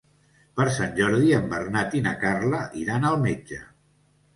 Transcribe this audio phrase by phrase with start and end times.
[0.59, 3.67] Per Sant Jordi en Bernat i na Carla iran al metge.